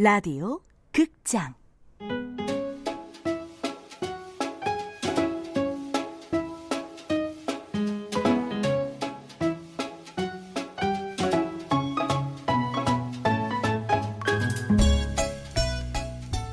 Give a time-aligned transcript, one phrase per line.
[0.00, 0.60] 라디오
[0.92, 1.54] 극장.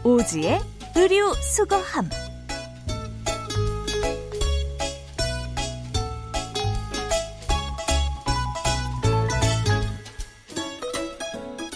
[0.03, 0.59] 오지의
[0.95, 2.09] 의류 수거함.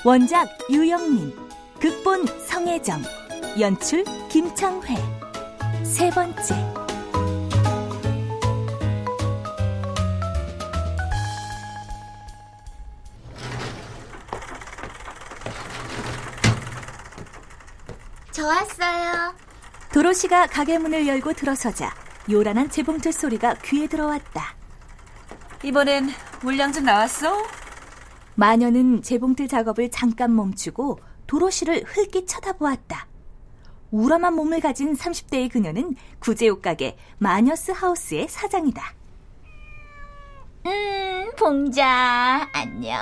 [0.03, 1.48] 원작 유영민
[1.79, 3.01] 극본 성혜정
[3.57, 4.95] 연출 김창회
[5.83, 6.55] 세 번째
[18.31, 19.33] 저 왔어요.
[19.93, 21.93] 도로시가 가게 문을 열고 들어서자
[22.29, 24.53] 요란한 재봉틀 소리가 귀에 들어왔다.
[25.63, 26.09] 이번엔
[26.41, 27.41] 물량 좀 나왔어?
[28.35, 30.99] 마녀는 재봉틀 작업을 잠깐 멈추고
[31.29, 33.07] 도로시를 흘낏 쳐다보았다.
[33.91, 38.81] 우람한 몸을 가진 30대의 그녀는 구제옷 가게 마녀스 하우스의 사장이다.
[40.65, 42.99] 음, 봉자, 안녕.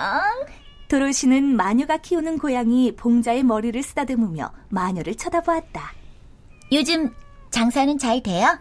[0.89, 5.94] 도로시는 마녀가 키우는 고양이 봉자의 머리를 쓰다듬으며 마녀를 쳐다보았다.
[6.73, 7.14] 요즘
[7.50, 8.59] 장사는 잘 돼요?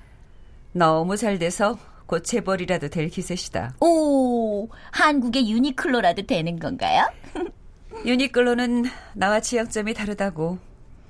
[0.73, 3.75] 너무 잘 돼서 곧 재벌이라도 될 기세시다.
[3.81, 7.11] 오, 한국의 유니클로라도 되는 건가요?
[8.05, 10.59] 유니클로는 나와 지향점이 다르다고.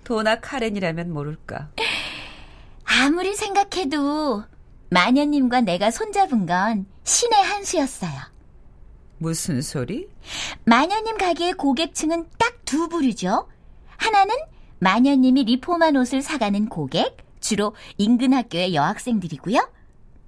[0.04, 1.70] 도나 카렌이라면 모를까.
[2.84, 4.44] 아무리 생각해도
[4.90, 8.12] 마녀님과 내가 손잡은 건 신의 한 수였어요.
[9.18, 10.08] 무슨 소리?
[10.64, 13.48] 마녀님 가게의 고객층은 딱 두 부류죠.
[13.96, 14.34] 하나는
[14.80, 19.70] 마녀님이 리폼한 옷을 사가는 고객, 주로 인근 학교의 여학생들이고요.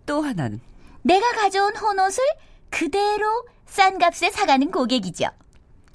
[0.06, 0.60] 또 하나는
[1.02, 2.22] 내가 가져온 혼옷을
[2.70, 5.26] 그대로 싼 값에 사가는 고객이죠.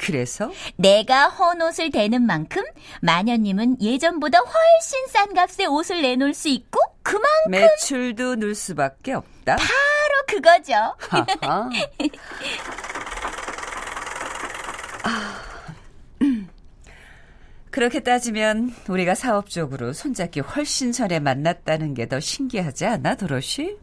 [0.05, 2.61] 그래서 내가 헌 옷을 대는 만큼
[3.01, 9.55] 마녀님은 예전보다 훨씬 싼 값에 옷을 내놓을 수 있고 그만큼 매출도 늘 수밖에 없다.
[9.55, 10.73] 바로 그거죠.
[15.05, 15.41] 아,
[16.21, 16.49] 음.
[17.71, 23.77] 그렇게 따지면 우리가 사업적으로 손잡기 훨씬 전에 만났다는 게 더 신기하지 않아, 도로시?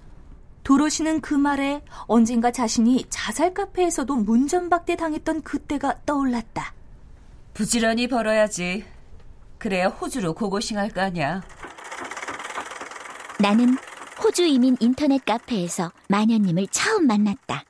[0.63, 6.75] 도로시는 그 말에 언젠가 자신이 자살 카페에서도 문전박대 당했던 그때가 떠올랐다.
[7.55, 8.85] 부지런히 벌어야지.
[9.59, 11.43] 그래야 호주로 고고싱할 거 아니야.
[13.39, 13.77] 나는
[14.23, 17.65] 호주 이민 인터넷 카페에서 마녀님을 처음 만났다.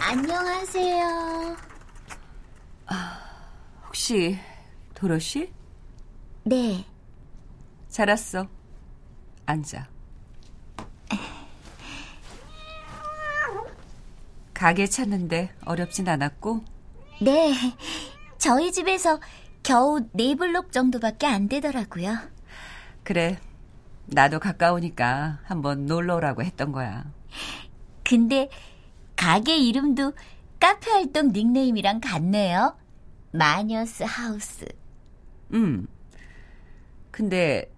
[0.00, 1.73] 안녕하세요.
[4.04, 4.38] 혹시
[4.94, 5.50] 도로시?
[6.42, 6.84] 네,
[7.88, 8.46] 잘 왔어.
[9.46, 9.88] 앉아.
[14.52, 16.62] 가게 찾는데 어렵진 않았고
[17.22, 17.54] 네.
[18.36, 19.20] 저희 집에서
[19.62, 22.18] 겨우 네 블록 정도밖에 안 되더라고요.
[23.04, 23.38] 그래
[24.04, 27.06] 나도 가까우니까 한번 놀러 오라고 했던 거야.
[28.04, 28.50] 근데
[29.16, 30.12] 가게 이름도
[30.60, 32.76] 카페 활동 닉네임이랑 같네요.
[33.34, 34.64] 마녀스 하우스.
[35.52, 35.88] 음.
[37.10, 37.68] 근데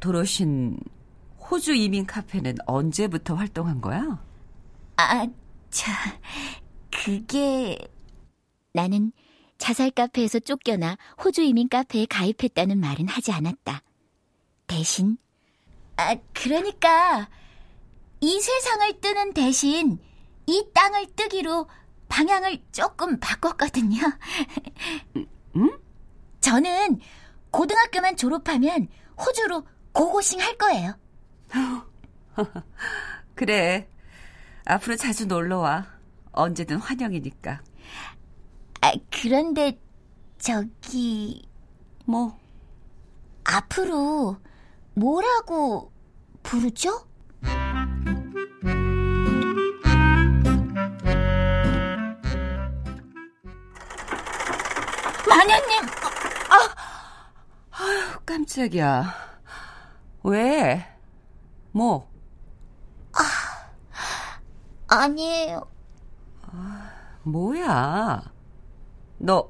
[0.00, 0.78] 도로신
[1.38, 4.22] 호주 이민 카페는 언제부터 활동한 거야?
[4.96, 5.26] 아,
[5.70, 5.92] 자,
[6.90, 7.78] 그게
[8.72, 9.12] 나는
[9.56, 13.82] 자살 카페에서 쫓겨나 호주 이민 카페에 가입했다는 말은 하지 않았다.
[14.66, 15.16] 대신
[15.96, 17.28] 아, 그러니까
[18.20, 19.98] 이 세상을 뜨는 대신
[20.46, 21.68] 이 땅을 뜨기로
[22.18, 24.00] 방향을 조금 바꿨거든요.
[25.54, 25.78] 응?
[26.40, 26.98] 저는
[27.52, 30.98] 고등학교만 졸업하면 호주로 고고싱 할 거예요.
[33.36, 33.88] 그래.
[34.64, 35.86] 앞으로 자주 놀러 와.
[36.32, 37.62] 언제든 환영이니까.
[38.80, 39.78] 아, 그런데
[40.38, 41.48] 저기
[42.04, 42.36] 뭐
[43.44, 44.38] 앞으로
[44.94, 45.92] 뭐라고
[46.42, 47.07] 부르죠?
[55.38, 55.86] 마녀님,
[57.70, 59.14] 아유, 깜짝이야.
[60.24, 60.84] 왜?
[61.70, 62.10] 뭐?
[64.88, 65.64] 아니에요.
[67.22, 68.32] 뭐야?
[69.18, 69.48] 너,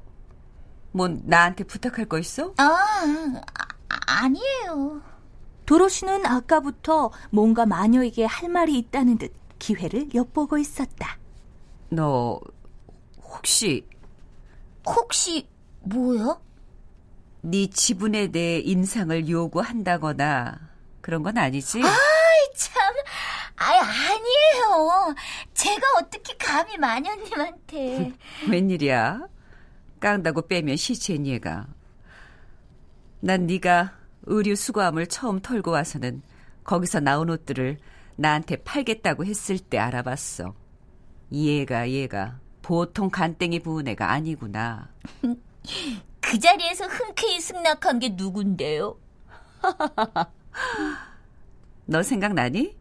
[0.91, 2.53] 뭐, 나한테 부탁할 거 있어?
[2.57, 2.63] 아,
[3.89, 5.01] 아 아니에요.
[5.65, 11.17] 도로시는 아까부터 뭔가 마녀에게 할 말이 있다는 듯 기회를 엿보고 있었다.
[11.89, 12.39] 너,
[13.23, 13.87] 혹시,
[14.85, 15.49] 혹시
[15.81, 16.41] 뭐요?
[17.41, 20.59] 네 지분에 대해 인상을 요구한다거나,
[21.01, 21.81] 그런 건 아니지?
[21.81, 21.89] 아,
[22.55, 22.93] 참.
[23.55, 25.15] 아 아니에요.
[25.53, 28.13] 제가 어떻게 감히 마녀님한테.
[28.49, 29.27] 웬일이야?
[29.99, 31.67] 깡다고 빼면 시체인 얘가.
[33.21, 33.93] 난 네가
[34.23, 36.21] 의류 수거함을 처음 털고 와서는
[36.63, 37.77] 거기서 나온 옷들을
[38.15, 40.53] 나한테 팔겠다고 했을 때 알아봤어.
[41.31, 44.89] 얘가 얘가 보통 간땡이 부은 애가 아니구나.
[46.21, 48.99] 그 자리에서 흔쾌히 승낙한 게 누군데요?
[51.85, 52.77] 너 생각나니?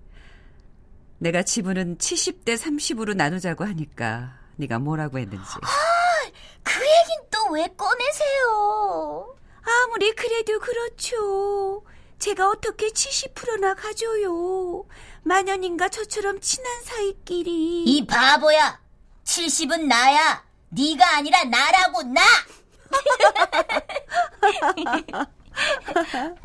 [1.18, 5.50] 내가 지분은 70대 30으로 나누자고 하니까 네가 뭐라고 했는지.
[5.62, 6.30] 아,
[6.62, 9.34] 그 얘긴 또 왜 꺼내세요?
[9.62, 11.82] 아무리 그래도 그렇죠.
[12.18, 14.84] 제가 어떻게 70%나 가져요.
[15.22, 17.84] 마녀님과 저처럼 친한 사이끼리.
[17.84, 18.80] 이 바보야.
[19.24, 20.44] 70은 나야.
[20.70, 22.20] 네가 아니라 나라고 나.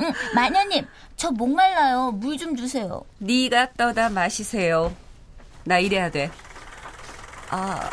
[0.00, 0.86] 응, 마녀님,
[1.16, 2.12] 저 목말라요.
[2.12, 3.02] 물 좀 주세요.
[3.18, 4.94] 네가 떠다 마시세요.
[5.64, 6.30] 나 이래야 돼.
[7.50, 7.88] 아,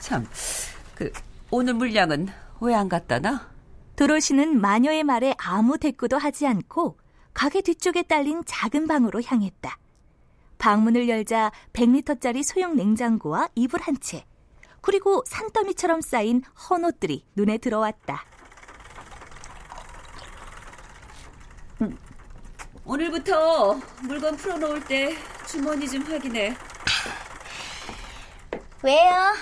[0.00, 0.26] 참,
[0.94, 1.10] 그
[1.50, 2.28] 오늘 물량은
[2.60, 3.48] 왜 안 갖다 놔?
[3.96, 6.96] 도로시는 마녀의 말에 아무 대꾸도 하지 않고
[7.34, 9.76] 가게 뒤쪽에 딸린 작은 방으로 향했다.
[10.58, 14.24] 방문을 열자 100리터짜리 소형 냉장고와 이불 한 채,
[14.82, 18.24] 그리고 산더미처럼 쌓인 헌옷들이 눈에 들어왔다.
[21.80, 21.96] 음,
[22.84, 26.54] 오늘부터 물건 풀어놓을 때 주머니 좀 확인해.
[28.82, 29.34] 왜요?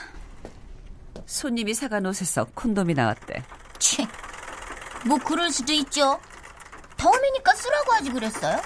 [1.25, 3.43] 손님이 사간 옷에서 콘돔이 나왔대.
[3.79, 4.07] 치,
[5.07, 6.21] 뭐 그럴 수도 있죠.
[6.97, 8.61] 다음이니까 쓰라고 하지 그랬어요?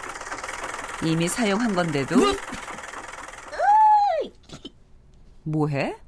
[1.04, 2.16] 이미 사용한 건데도.
[2.16, 2.36] 네.
[5.44, 6.03] 뭐해?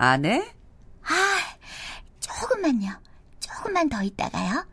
[0.00, 0.06] 네?
[0.06, 0.54] 안 해?
[1.04, 1.38] 아,
[2.20, 2.88] 조금만요.
[3.38, 4.66] 조금만 더 있다가요.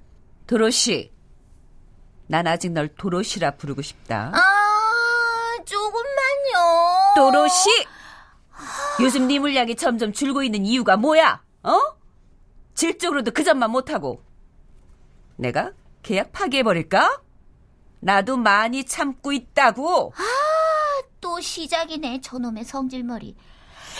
[0.47, 1.11] 도로시.
[2.27, 4.31] 난 아직 널 도로시라 부르고 싶다.
[4.33, 7.13] 아, 조금만요.
[7.15, 7.69] 도로시!
[9.01, 11.43] 요즘 네 물량이 점점 줄고 있는 이유가 뭐야?
[11.63, 11.79] 어?
[12.73, 14.23] 질적으로도 그 점만 못하고.
[15.35, 15.71] 내가
[16.03, 17.21] 계약 파기해버릴까?
[17.99, 20.13] 나도 많이 참고 있다고.
[20.15, 20.23] 아,
[21.19, 23.35] 또 시작이네, 저놈의 성질머리.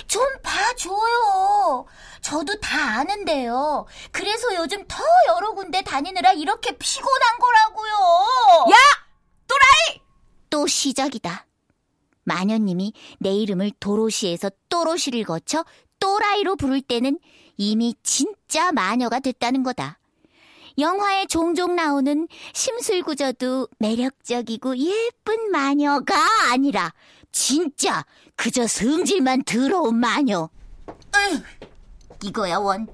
[0.08, 1.86] 좀 봐줘요.
[2.22, 3.86] 저도 다 아는데요.
[4.12, 7.92] 그래서 요즘 더 여러 군데 다니느라 이렇게 피곤한 거라고요.
[8.72, 8.76] 야!
[9.48, 10.02] 또라이!
[10.50, 11.46] 또 시작이다.
[12.24, 15.64] 마녀님이 내 이름을 도로시에서 또로시를 거쳐
[16.00, 17.20] 또라이로 부를 때는
[17.56, 19.98] 이미 진짜 마녀가 됐다는 거다.
[20.78, 26.16] 영화에 종종 나오는 심술구저도 매력적이고 예쁜 마녀가
[26.52, 26.94] 아니라
[27.32, 28.06] 진짜
[28.38, 30.48] 그저 성질만 더러운 마녀.
[30.88, 31.44] 으,
[32.24, 32.88] 이거야 원.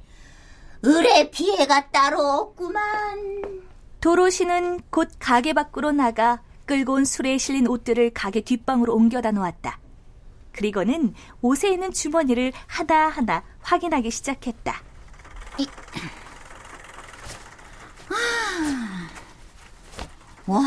[0.81, 3.61] 의뢰 피해가 따로 없구만.
[4.01, 9.79] 도로시는 곧 가게 밖으로 나가 끌고 온 술에 실린 옷들을 가게 뒷방으로 옮겨다 놓았다.
[10.53, 14.81] 그리고는 옷에 있는 주머니를 하나하나 확인하기 시작했다.
[15.57, 15.67] 이...
[20.45, 20.61] 와,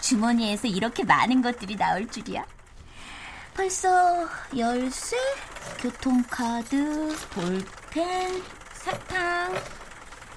[0.00, 2.44] 주머니에서 이렇게 많은 것들이 나올 줄이야.
[3.54, 5.16] 벌써 열쇠,
[5.78, 8.42] 교통카드, 볼펜,
[8.72, 9.54] 사탕.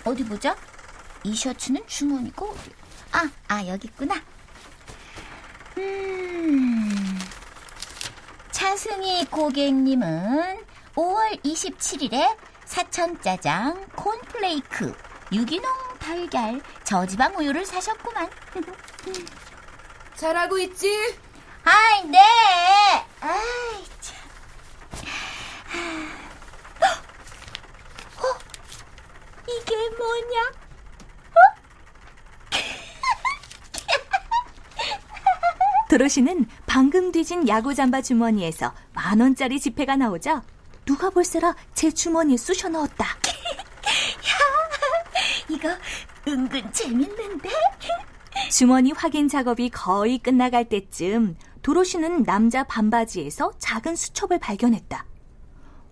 [0.05, 0.55] 어디 보자.
[1.23, 2.55] 이 셔츠는 주머니고
[3.11, 4.15] 아, 아 여기 있구나.
[5.77, 7.19] 음.
[8.51, 10.63] 차승희 고객님은
[10.95, 14.95] 5월 27일에 사천짜장, 콘플레이크,
[15.31, 18.29] 유기농 달걀, 저지방 우유를 사셨구만.
[20.15, 21.17] 잘하고 있지?
[21.63, 22.19] 아이, 네.
[23.27, 24.15] 아이, 참.
[28.15, 28.23] 어?
[29.49, 30.51] 이게 뭐냐?
[35.89, 40.43] 도로시는 방금 뒤진 야구 잠바 주머니에서 만 원짜리 지폐가 나오자
[40.85, 43.07] 누가 볼세라 제 주머니에 쑤셔 넣었다.
[44.23, 44.71] 야,
[45.49, 45.67] 이거
[46.25, 47.49] 은근 재밌는데?
[48.49, 51.35] 주머니 확인 작업이 거의 끝나갈 때쯤
[51.67, 55.05] 도로시는 남자 반바지에서 작은 수첩을 발견했다.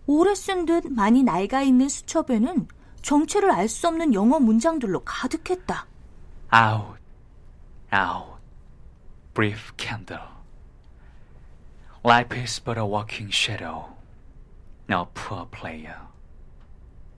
[0.07, 2.69] 오래 쓴 듯 많이 낡아 있는 수첩에는
[3.01, 5.85] 정체를 알 수 없는 영어 문장들로 가득했다.
[6.53, 6.97] Out,
[7.93, 8.39] out,
[9.33, 10.23] brief candle.
[12.05, 13.97] Life is but a walking shadow,
[14.87, 16.07] no poor player.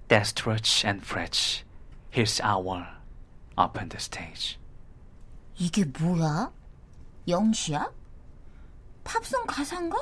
[0.10, 1.64] Stretch and fresh,
[2.12, 2.88] his hour
[3.56, 4.58] upon the stage.
[5.60, 6.52] 이게 뭐야?
[7.28, 7.92] 영시야?
[9.08, 9.98] 팝송 가사인가?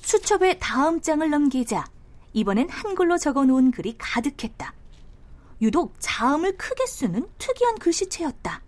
[0.00, 1.84] 수첩의 다음 장을 넘기자
[2.32, 4.74] 이번엔 한글로 적어 놓은 글이 가득했다.
[5.60, 8.62] 유독 자음을 크게 쓰는 특이한 글씨체였다.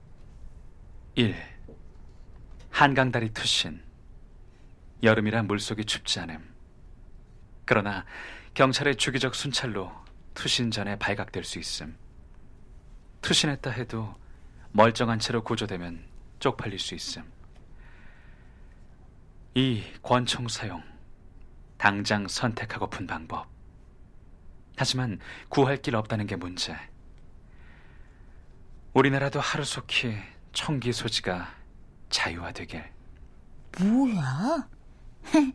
[1.14, 1.34] 1.
[2.70, 3.82] 한강다리 투신.
[5.02, 6.54] 여름이라 물속이 춥지 않음.
[7.64, 8.04] 그러나
[8.54, 9.90] 경찰의 주기적 순찰로
[10.34, 11.96] 투신 전에 발각될 수 있음.
[13.22, 14.14] 투신했다 해도
[14.72, 16.04] 멀쩡한 채로 구조되면
[16.38, 17.35] 쪽팔릴 수 있음.
[19.56, 19.82] 2.
[20.02, 20.82] 권총 사용.
[21.78, 23.46] 당장 선택하고픈 방법.
[24.76, 26.76] 하지만 구할 길 없다는 게 문제.
[28.92, 30.14] 우리나라도 하루속히
[30.52, 31.54] 총기 소지가
[32.10, 32.84] 자유화되길.
[33.80, 34.68] 뭐야?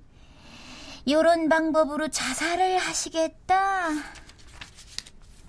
[1.07, 3.89] 요런 방법으로 자살을 하시겠다.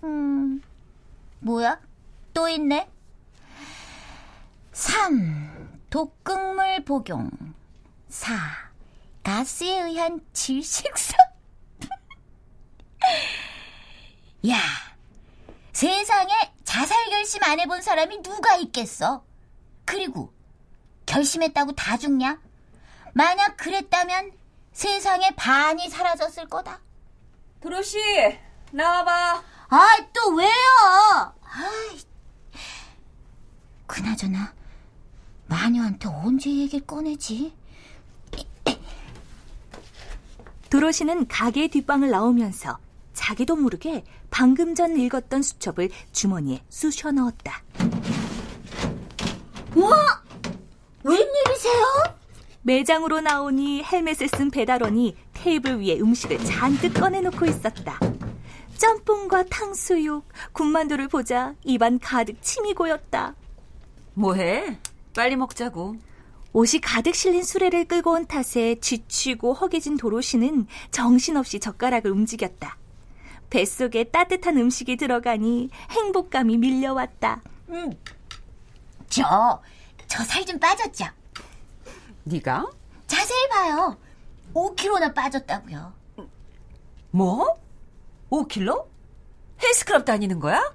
[0.05, 0.61] 음,
[1.41, 1.81] 뭐야?
[2.35, 2.87] 또 있네.
[4.73, 5.81] 3.
[5.89, 7.31] 독극물 복용.
[8.13, 8.37] 4.
[9.25, 11.17] 가스에 의한 질식사.
[14.51, 14.59] 야,
[15.73, 16.31] 세상에
[16.63, 19.25] 자살 결심 안 해본 사람이 누가 있겠어?
[19.87, 20.35] 그리고
[21.07, 22.39] 결심했다고 다 죽냐?
[23.15, 24.33] 만약 그랬다면
[24.73, 26.81] 세상에 반이 사라졌을 거다.
[27.63, 27.99] 도로시,
[28.73, 29.43] 나와봐.
[29.71, 30.51] 아, 또 왜요?
[31.45, 32.01] 아이,
[33.87, 34.53] 그나저나
[35.47, 37.62] 마녀한테 언제 얘기를 꺼내지?
[40.73, 42.79] 도로시는 가게 뒷방을 나오면서
[43.13, 47.63] 자기도 모르게 방금 전 읽었던 수첩을 주머니에 쑤셔 넣었다.
[49.77, 50.23] 와!
[51.05, 51.85] 웬일이세요?
[52.63, 58.01] 매장으로 나오니 헬멧을 쓴 배달원이 테이블 위에 음식을 잔뜩 꺼내놓고 있었다.
[58.79, 63.35] 짬뽕과 탕수육, 군만두를 보자 입안 가득 침이 고였다.
[64.15, 64.79] 뭐해?
[65.15, 65.97] 빨리 먹자고.
[66.53, 72.77] 옷이 가득 실린 수레를 끌고 온 탓에 지치고 허기진 도로시는 정신없이 젓가락을 움직였다.
[73.49, 77.43] 뱃속에 따뜻한 음식이 들어가니 행복감이 밀려왔다.
[77.71, 77.93] 음,
[79.09, 79.61] 저,
[80.09, 81.07] 저 살 좀 빠졌죠?
[82.25, 82.71] 네가?
[83.07, 83.97] 자세히 봐요.
[84.55, 85.93] 5kg나 빠졌다고요.
[87.11, 87.59] 뭐?
[88.31, 88.87] 5킬로?
[89.63, 90.75] 헬스클럽 다니는 거야?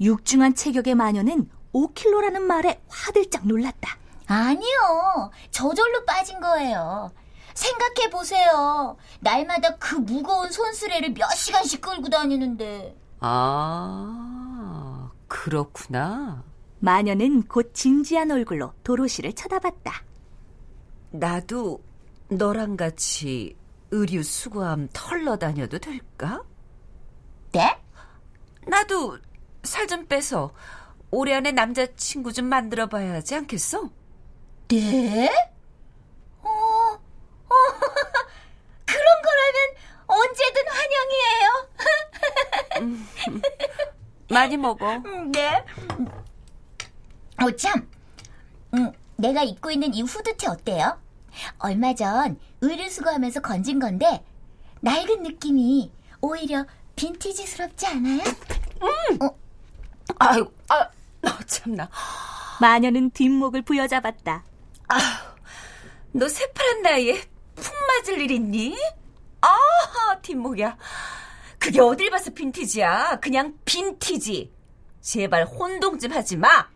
[0.00, 3.96] 육중한 체격의 마녀는 5킬로라는 말에 화들짝 놀랐다.
[4.26, 5.30] 아니요.
[5.50, 7.12] 저절로 빠진 거예요.
[7.54, 8.96] 생각해 보세요.
[9.20, 12.96] 날마다 그 무거운 손수레를 몇 시간씩 끌고 다니는데.
[13.20, 16.44] 아, 그렇구나.
[16.80, 20.02] 마녀는 곧 진지한 얼굴로 도로시를 쳐다봤다.
[21.10, 21.82] 나도
[22.28, 23.56] 너랑 같이
[23.90, 26.42] 의류 수거함 털러 다녀도 될까?
[27.52, 27.78] 네?
[28.66, 29.18] 나도
[29.62, 30.50] 살 좀 빼서
[31.10, 33.88] 올해 안에 남자친구 좀 만들어 봐야 하지 않겠어?
[34.68, 35.28] 네?
[36.42, 36.98] 어, 어,
[38.84, 39.74] 그런 거라면
[40.06, 41.68] 언제든 환영이에요.
[44.30, 44.98] 많이 먹어.
[45.32, 45.64] 네.
[47.42, 47.88] 어, 참.
[48.74, 51.00] 음, 내가 입고 있는 이 후드티 어때요?
[51.58, 54.24] 얼마 전 의류 수거하면서 건진 건데
[54.80, 56.64] 낡은 느낌이 오히려
[56.96, 58.20] 빈티지스럽지 않아요?
[60.18, 61.88] 아유, 아, 어, 참나.
[62.60, 64.44] 마녀는 뒷목을 부여잡았다.
[66.12, 67.20] 너 새파란 나이에
[67.54, 68.76] 푹 맞을 일 있니?
[69.40, 69.48] 아,
[70.22, 70.76] 뒷목이야.
[71.58, 73.20] 그게 어딜 봐서 빈티지야.
[73.20, 74.52] 그냥 빈티지.
[75.00, 76.68] 제발 혼동 좀 하지 마.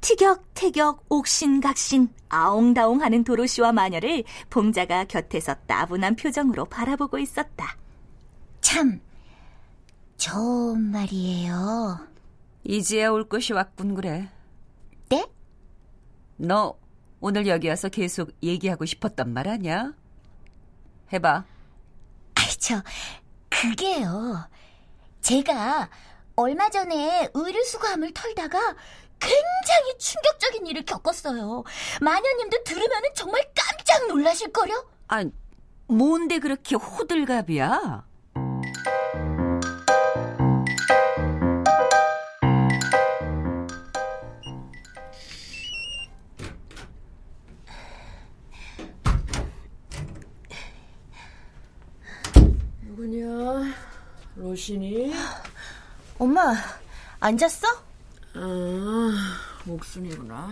[0.00, 7.76] 티격태격 옥신각신 아웅다웅 하는 도로시와 마녀를 봉자가 곁에서 따분한 표정으로 바라보고 있었다.
[8.60, 9.00] 참
[10.16, 12.06] 좋은 말이에요.
[12.64, 14.28] 이제야 올 것이 왔군 그래.
[15.08, 15.26] 네?
[16.36, 16.76] 너
[17.20, 19.92] 오늘 여기 와서 계속 얘기하고 싶었단 말 아니야?
[21.12, 21.44] 해봐.
[22.34, 22.82] 아이 저
[23.48, 24.48] 그게요.
[25.20, 25.90] 제가
[26.36, 28.58] 얼마 전에 의류 수거함을 털다가
[29.18, 31.64] 굉장히 충격적인 일을 겪었어요.
[32.00, 34.88] 마녀님도 들으면 정말 깜짝 놀라실걸요?
[35.08, 35.24] 아,
[35.88, 38.06] 뭔데 그렇게 호들갑이야?
[54.68, 55.12] 로신이?
[56.18, 56.54] 엄마,
[57.20, 57.66] 앉았어?
[58.34, 59.12] 아,
[59.66, 60.50] 옥순이구나.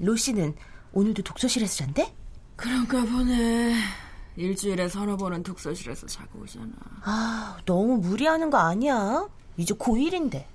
[0.00, 0.56] 로시는
[0.92, 2.12] 오늘도 독서실에서 잔대?
[2.56, 3.76] 그런가 보네.
[4.36, 6.72] 일주일에 서너 번은 독서실에서 자고 오잖아.
[7.04, 9.28] 아, 너무 무리하는 거 아니야?
[9.56, 10.46] 이제 고1인데.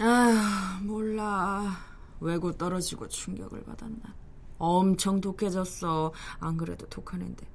[0.00, 1.78] 아, 몰라.
[2.18, 4.14] 외고 떨어지고 충격을 받았나.
[4.58, 6.12] 엄청 독해졌어.
[6.40, 7.46] 안 그래도 독한 앤데.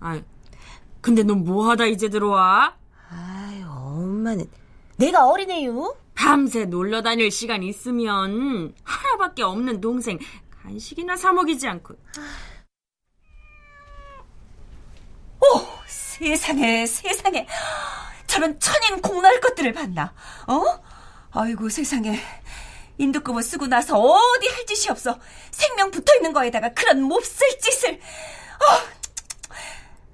[0.00, 0.24] 아이,
[1.00, 2.74] 근데 넌 뭐하다 이제 들어와?
[3.10, 3.66] 아유,
[4.20, 4.44] 엄마는
[4.96, 5.96] 내가 어린애유?
[6.14, 10.18] 밤새 놀러 다닐 시간 있으면 하나밖에 없는 동생
[10.62, 11.94] 간식이나 사 먹이지 않고.
[15.40, 17.46] 오, 세상에, 세상에.
[18.26, 20.12] 저런 천인 공날 것들을 봤나?
[20.46, 20.62] 어?
[21.32, 22.20] 아이고, 세상에.
[22.98, 25.18] 인두금을 쓰고 나서 어디 할 짓이 없어.
[25.50, 27.94] 생명 붙어 있는 거에다가 그런 몹쓸 짓을.
[27.94, 28.99] 어,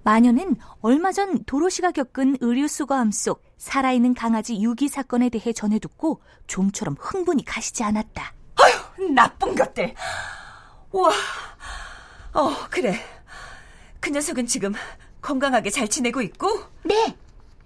[0.06, 6.22] 마녀는 얼마 전 도로시가 겪은 의류 수거함 속 살아있는 강아지 유기 사건에 대해 전해 듣고
[6.46, 8.32] 좀처럼 흥분이 가시지 않았다.
[8.54, 9.96] 아휴, 나쁜 것들.
[10.92, 11.10] 우와.
[12.34, 13.00] 어, 그래.
[13.98, 14.74] 그 녀석은 지금
[15.22, 16.56] 건강하게 잘 지내고 있고?
[16.84, 17.16] 네.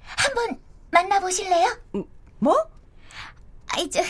[0.00, 0.58] 한번
[0.92, 1.76] 만나보실래요?
[2.38, 2.56] 뭐?
[3.66, 4.00] 아이, 저,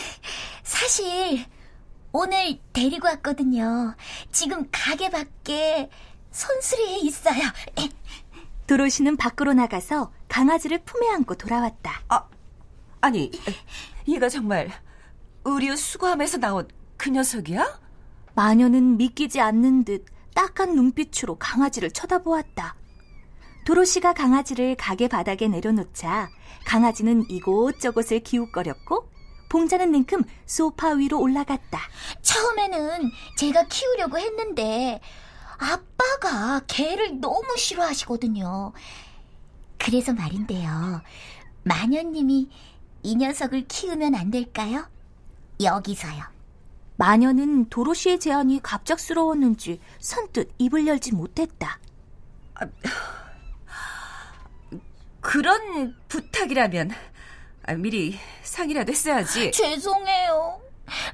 [0.63, 1.45] 사실,
[2.13, 3.93] 오늘 데리고 왔거든요.
[4.31, 5.89] 지금 가게 밖에
[6.31, 7.41] 손수리에 있어요.
[8.71, 12.03] 도로시는 밖으로 나가서 강아지를 품에 안고 돌아왔다.
[12.07, 12.29] 아,
[13.01, 13.29] 아니,
[14.07, 14.71] 얘가 정말
[15.43, 17.81] 의류 수거함에서 나온 그 녀석이야?
[18.33, 22.77] 마녀는 믿기지 않는 듯 딱한 눈빛으로 강아지를 쳐다보았다.
[23.65, 26.29] 도로시가 강아지를 가게 바닥에 내려놓자
[26.65, 29.11] 강아지는 이곳저곳을 기웃거렸고
[29.49, 31.77] 봉자는 냉큼 소파 위로 올라갔다.
[32.21, 35.01] 처음에는 제가 키우려고 했는데
[35.61, 38.73] 아빠가 개를 너무 싫어하시거든요.
[39.77, 41.01] 그래서 말인데요.
[41.63, 42.49] 마녀님이
[43.03, 44.89] 이 녀석을 키우면 안 될까요?
[45.61, 46.23] 여기서요.
[46.97, 51.79] 마녀는 도로시의 제안이 갑작스러웠는지 선뜻 입을 열지 못했다.
[55.19, 56.91] 그런 부탁이라면
[57.67, 59.51] 아, 미리 상의라도 했어야지.
[59.51, 60.59] 죄송해요.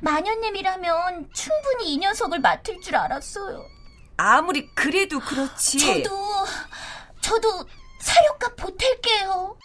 [0.01, 3.76] 마녀님이라면 충분히 이 녀석을 맡을 줄 알았어요.
[4.17, 5.79] 아무리 그래도 그렇지.
[5.79, 6.09] 저도,
[7.21, 7.65] 저도
[7.99, 9.55] 사료값 보탤게요.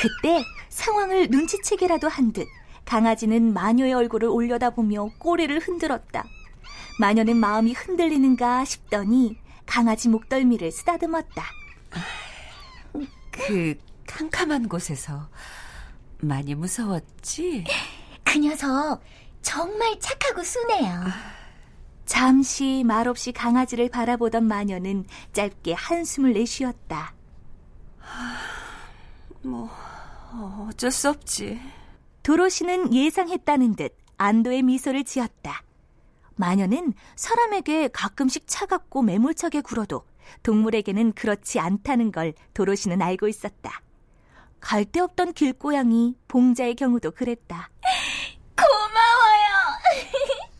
[0.00, 2.46] 그때 상황을 눈치채기라도 한 듯
[2.84, 6.24] 강아지는 마녀의 얼굴을 올려다보며 꼬리를 흔들었다.
[7.00, 11.44] 마녀는 마음이 흔들리는가 싶더니 강아지 목덜미를 쓰다듬었다.
[13.30, 13.74] 그
[14.06, 15.28] 캄캄한 곳에서
[16.20, 17.64] 많이 무서웠지?
[18.24, 19.00] 그 녀석
[19.42, 21.00] 정말 착하고 순해요.
[22.14, 27.14] 잠시 말없이 강아지를 바라보던 마녀는 짧게 한숨을 내쉬었다.
[29.42, 29.70] 뭐
[30.68, 31.60] 어쩔 수 없지.
[32.24, 35.62] 도로시는 예상했다는 듯 안도의 미소를 지었다.
[36.34, 40.02] 마녀는 사람에게 가끔씩 차갑고 매몰차게 굴어도
[40.42, 43.82] 동물에게는 그렇지 않다는 걸 도로시는 알고 있었다.
[44.58, 47.70] 갈 데 없던 길고양이 봉자의 경우도 그랬다.
[48.58, 49.78] 고마워요.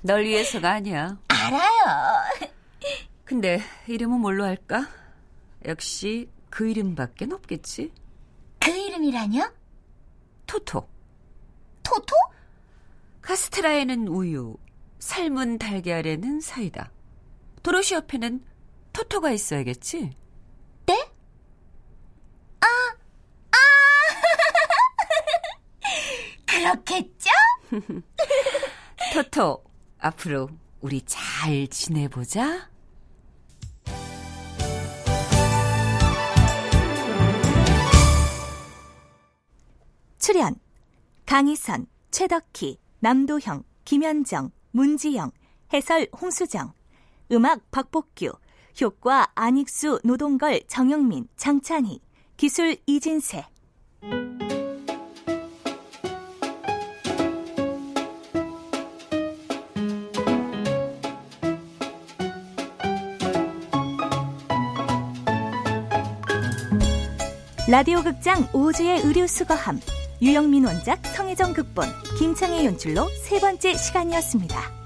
[0.02, 1.18] 널 위해서가 아니야.
[1.46, 2.22] 알아요.
[3.24, 4.88] 근데 이름은 뭘로 할까?
[5.64, 7.92] 역시 그 이름밖에 없겠지.
[8.58, 9.50] 그 이름이라뇨?
[10.46, 10.88] 토토.
[11.82, 12.16] 토토?
[13.22, 14.56] 카스테라에는 우유,
[14.98, 16.90] 삶은 달걀에는 사이다.
[17.62, 18.44] 도로시 옆에는
[18.92, 20.16] 토토가 있어야겠지?
[20.86, 21.10] 네?
[22.60, 22.66] 아,
[23.52, 23.56] 아!
[26.46, 27.30] 그렇겠죠?
[29.14, 29.64] 토토,
[29.98, 30.48] 앞으로
[30.80, 32.70] 우리 잘 지내보자.
[40.18, 40.54] 출연
[41.26, 45.30] 강희선, 최덕희, 남도형, 김현정, 문지영,
[45.72, 46.72] 해설 홍수정,
[47.32, 48.32] 음악 박복규,
[48.80, 52.00] 효과 안익수, 노동걸, 정영민, 장찬희,
[52.36, 53.44] 기술 이진세.
[67.70, 69.80] 라디오 극장 5주의 의류 수거함
[70.20, 71.86] 유영민 원작 성혜정 극본
[72.18, 74.79] 김창의 연출로 세 번째 시간이었습니다.